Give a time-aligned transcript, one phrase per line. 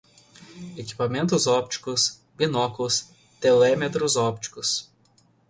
[0.77, 4.89] Equipamentos ópticos, binóculos, telémetros ópticos